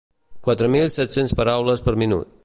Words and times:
Quatre 0.47 0.69
mil 0.75 0.89
set-cents 0.93 1.37
paraules 1.43 1.85
per 1.89 1.95
minut. 2.05 2.33